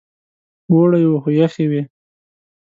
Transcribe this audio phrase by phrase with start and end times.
[0.71, 1.81] اوړی و خو یخې وې.